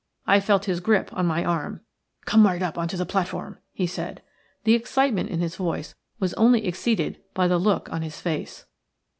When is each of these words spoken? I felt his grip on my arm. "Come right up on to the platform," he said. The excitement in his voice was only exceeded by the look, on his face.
I 0.25 0.39
felt 0.39 0.65
his 0.65 0.79
grip 0.79 1.11
on 1.13 1.27
my 1.27 1.45
arm. 1.45 1.81
"Come 2.25 2.47
right 2.47 2.63
up 2.63 2.75
on 2.75 2.87
to 2.87 2.97
the 2.97 3.05
platform," 3.05 3.59
he 3.71 3.85
said. 3.85 4.23
The 4.63 4.73
excitement 4.73 5.29
in 5.29 5.41
his 5.41 5.55
voice 5.55 5.93
was 6.19 6.33
only 6.33 6.65
exceeded 6.65 7.21
by 7.35 7.47
the 7.47 7.59
look, 7.59 7.87
on 7.93 8.01
his 8.01 8.19
face. 8.19 8.65